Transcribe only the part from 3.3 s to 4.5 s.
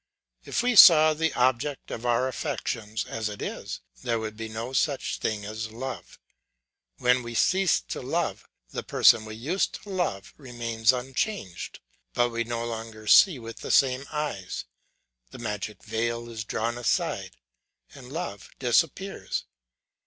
is, there would be